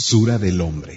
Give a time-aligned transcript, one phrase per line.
[0.00, 0.96] Sura del Hombre.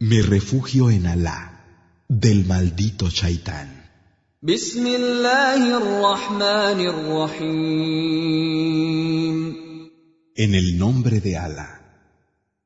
[0.00, 3.88] Me refugio en Alá, del maldito Shaitán.
[10.34, 11.70] En el nombre de Alá,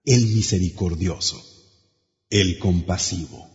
[0.07, 1.39] el misericordioso,
[2.31, 3.52] el compasivo.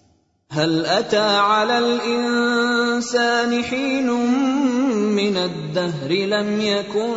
[0.50, 4.06] هل أتى على الإنسان حين
[5.16, 7.14] من الدهر لم يكن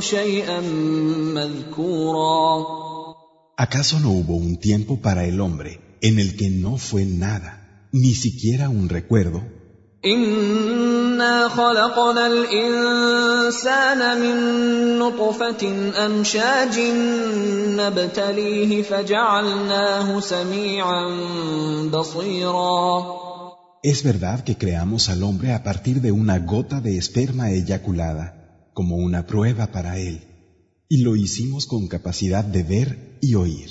[0.00, 0.60] شيئا
[1.34, 2.84] مذكورا
[3.56, 8.12] ¿Acaso no hubo un tiempo para el hombre en el que no fue nada, ni
[8.14, 9.42] siquiera un recuerdo?
[11.18, 14.36] إنا خلقنا الإنسان من
[14.98, 15.62] نطفة
[16.06, 16.76] أمشاج
[17.80, 21.04] نبتليه فجعلناه سميعا
[21.92, 23.24] بصيرا
[23.92, 28.26] Es verdad que creamos al hombre a partir de una gota de esperma eyaculada,
[28.72, 30.16] como una prueba para él,
[30.88, 33.70] y lo hicimos con capacidad de ver y oír.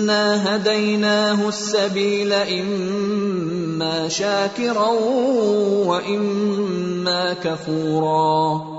[0.00, 4.88] إنا هديناه السبيل إما شاكرا
[5.90, 8.76] وإما كفورا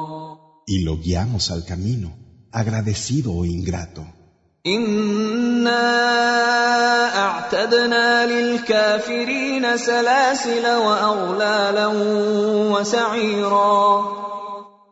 [0.70, 2.10] Y lo guiamos al camino,
[2.52, 4.04] agradecido o ingrato.
[4.66, 5.88] إنا
[7.16, 11.88] أعتدنا للكافرين سلاسل وأغلالا
[12.74, 14.04] وسعيرا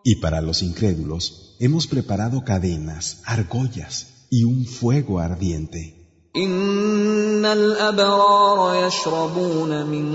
[0.05, 3.93] Y para los incrédulos hemos preparado cadenas, argollas
[4.29, 5.98] y un fuego ardiente.
[6.35, 10.05] إن الأبرار يشربون من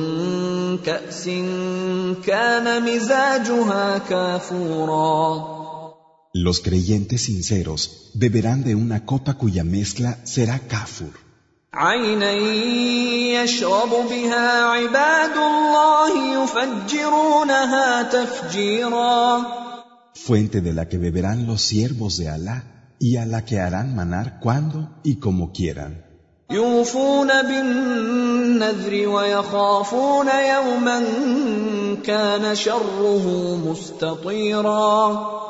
[0.79, 1.25] كأس
[2.27, 5.61] كان مزاجها كافورا
[6.33, 11.15] Los creyentes sinceros beberán de una copa cuya mezcla será kafur,
[11.75, 12.33] عينا
[13.43, 19.43] يشرب بها عباد الله يفجرونها تفجيرا
[20.15, 24.41] fuente de la que beberán los siervos de Alá y a la que harán manar
[24.41, 26.04] cuando y como quieran.
[26.51, 31.05] يوفون بالنذر ويخافون يوما
[32.05, 35.41] كان شره مستطيرا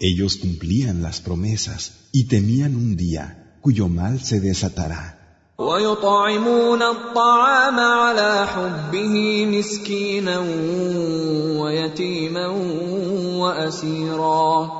[0.00, 1.80] Ellos cumplían las promesas
[2.12, 5.14] y temían un día cuyo mal se desatará.
[5.58, 10.38] ويطعمون الطعام على حبه مسكينا
[11.62, 12.46] ويتيما
[13.38, 14.70] واسيرا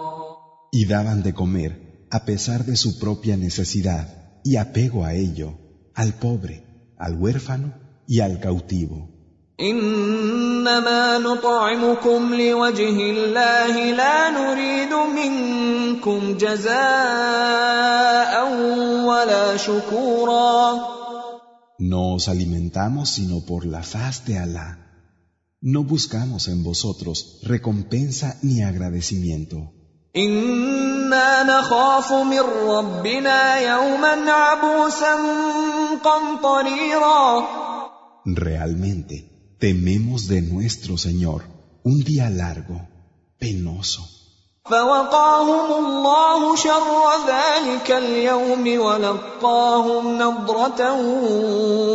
[0.72, 4.17] Y daban de comer a pesar de su propia necesidad
[4.48, 5.58] y apego a ello,
[5.94, 6.64] al pobre,
[6.98, 7.74] al huérfano
[8.06, 9.14] y al cautivo.
[9.60, 16.74] انما نطعمكم لوجه الله لا نريد منكم جزاء
[19.06, 20.94] ولا شكورا
[21.78, 24.78] No os alimentamos sino por la faz de Alá.
[25.60, 29.72] No buscamos en vosotros recompensa ni agradecimiento.
[30.16, 35.14] انا نخاف من ربنا يوما عبوسا
[36.04, 37.46] قمطريرا
[38.26, 39.14] Realmente
[39.60, 41.42] tememos de nuestro Señor
[41.82, 42.76] un día largo,
[43.38, 44.02] penoso.
[44.64, 50.80] فوقاهم الله شر ذلك اليوم ولقاهم نضرة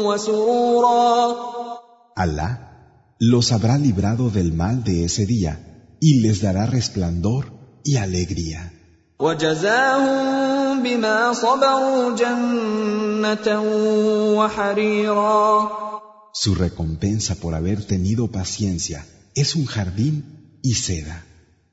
[0.06, 1.36] وسرورا
[2.16, 2.50] Alá
[3.20, 5.54] los habrá librado del mal de ese día
[6.00, 7.53] y les dará resplandor
[7.84, 8.72] y alegría.
[9.20, 13.62] وجزاهم بما صبروا جنة
[14.38, 15.70] وحريرا
[16.34, 21.24] Su recompensa por haber tenido paciencia es un jardín y seda,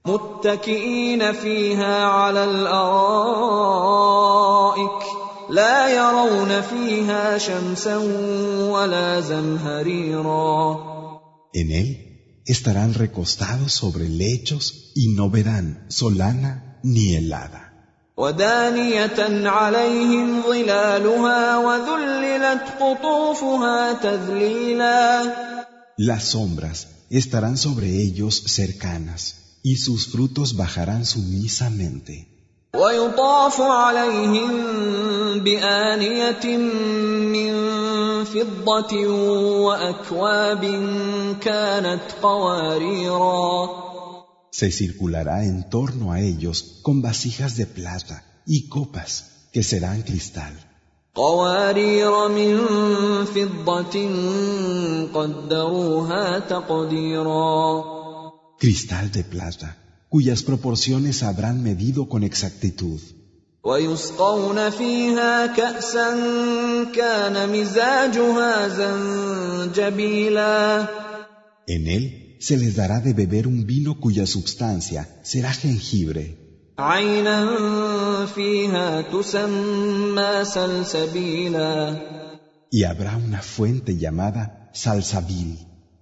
[0.06, 4.06] متكئين فيها على الارائك
[5.50, 7.96] لا يرون فيها شمسا
[8.70, 10.76] ولا زمهريرا
[11.54, 11.99] En él
[12.50, 17.66] estarán recostados sobre lechos y no verán solana ni helada.
[18.16, 25.46] ودانية عليهم ظلالها وذللت قطوفها تذليلا
[25.98, 32.14] Las sombras estarán sobre ellos cercanas y sus frutos bajarán sumisamente.
[32.76, 34.50] ويطاف عليهم
[35.40, 36.56] بآنية
[37.36, 37.52] من
[38.24, 39.06] فضة
[39.66, 40.62] وأكواب
[41.40, 43.86] كانت قواريرا
[44.50, 50.54] Se circulará en torno a ellos con vasijas de plata y copas que serán cristal,
[51.14, 52.56] قوارير من
[53.24, 53.96] فضة
[55.14, 57.84] قدروها تقديرا
[58.58, 59.76] cristal de plata,
[60.10, 63.00] cuyas proporciones habrán medido con exactitud.
[63.64, 66.10] ويسقون فيها كأسا
[66.94, 68.68] كان مزاجها
[69.76, 70.86] زنجبيلا
[71.68, 76.36] En él se les dará de beber un vino cuya substancia será jengibre.
[76.78, 77.46] عينا
[78.26, 81.96] فيها تسمى سلسبيلا
[82.72, 85.58] Y habrá una fuente llamada Salsabil.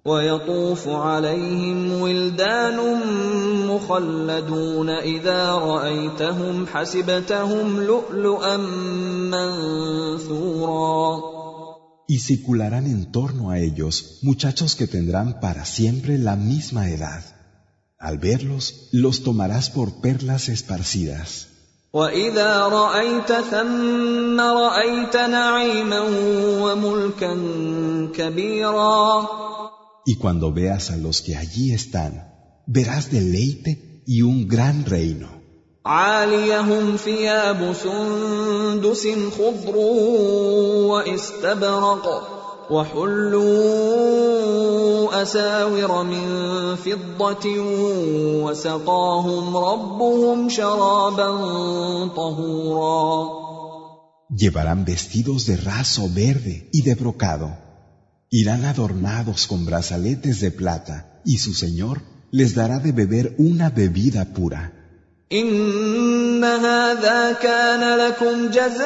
[0.08, 2.78] ويطوف عليهم ولدان
[3.66, 8.56] مخلدون اذا رايتهم حسبتهم لؤلؤا
[9.36, 11.34] منثورا
[12.06, 17.22] Y circularán en torno a ellos muchachos que tendrán para siempre la misma edad.
[17.98, 21.46] Al verlos, los tomarás por perlas esparcidas.
[21.94, 26.00] واذا رايت ثم رايت نعيما
[26.60, 27.34] وملكا
[28.14, 29.28] كبيرا
[30.04, 32.12] Y cuando veas a los que allí están,
[32.66, 35.44] verás deleite y un gran reino.
[35.86, 39.06] عاليهم ثياب سندس
[39.38, 39.76] خضر
[40.88, 42.06] واستبرق
[42.70, 43.42] وحلوا
[45.22, 47.46] اساور من فضه
[48.44, 51.28] وسقاهم ربهم شرابا
[52.16, 53.44] طهورا
[54.30, 57.48] Llevarán vestidos de raso verde y de brocado.
[58.30, 64.24] Irán adornados con brazaletes de plata y su Señor les dará de beber una bebida
[64.34, 64.72] pura.
[65.32, 68.84] ان هذا كان لكم جزاء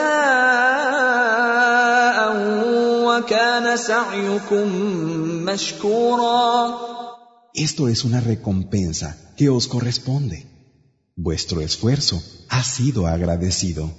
[3.07, 4.69] وكان سعيكم
[5.45, 6.79] مشكورا
[7.55, 10.47] Esto es una recompensa que os corresponde.
[11.17, 13.91] Vuestro esfuerzo ha sido agradecido.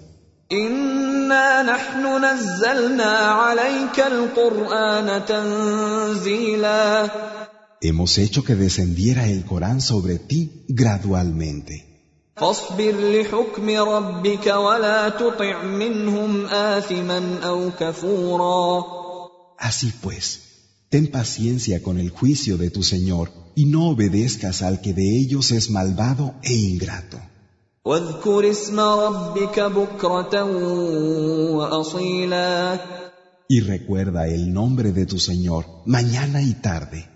[1.23, 7.09] انا نحن نزلنا عليك القران تنزيلا
[7.81, 11.85] Hemos hecho que descendiera el Corán sobre ti gradualmente.
[12.35, 18.83] فاصبر لحكم ربك ولا تطع منهم آثما أو كفورا
[19.57, 20.25] Así pues,
[20.89, 25.51] ten paciencia con el juicio de tu Señor y no obedezcas al que de ellos
[25.51, 27.19] es malvado e ingrato.
[33.46, 37.06] Y recuerda el nombre de tu Señor mañana y tarde.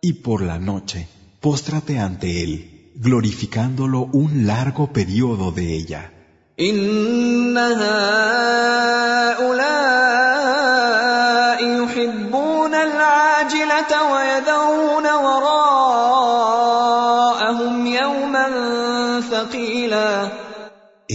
[0.00, 1.06] Y por la noche,
[1.42, 6.12] póstrate ante Él, glorificándolo un largo periodo de ella.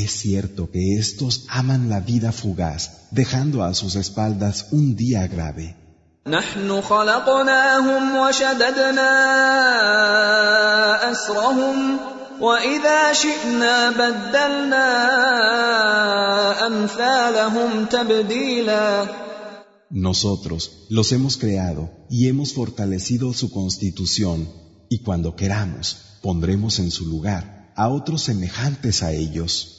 [0.02, 5.76] Es cierto que estos aman la vida fugaz, dejando a sus espaldas un día grave.
[6.28, 9.12] نحن خلقناهم وشددنا
[11.10, 11.98] أسرهم
[12.40, 14.86] وإذا شئنا بدلنا
[16.66, 19.06] أمثالهم تبديلا
[19.90, 24.46] Nosotros los hemos creado y hemos fortalecido su constitución,
[24.90, 29.78] y cuando queramos pondremos en su lugar a otros semejantes a ellos.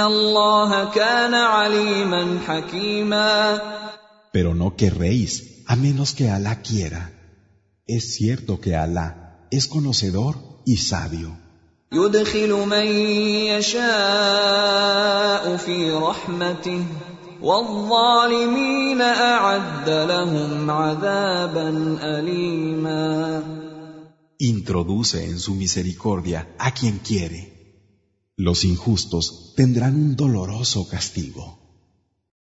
[0.00, 3.60] الله كان عليما حكيما
[4.32, 7.12] Pero no querréis, a menos que Alá quiera.
[7.86, 11.36] Es cierto que Alá es conocedor y sabio.
[11.92, 12.86] يدخل من
[14.32, 16.84] يشاء في رحمته
[17.42, 23.42] والظالمين أعد لهم عذابا أليما
[24.38, 27.55] Introduce en su misericordia a quien quiere.
[28.39, 31.57] Los injustos tendrán un doloroso castigo.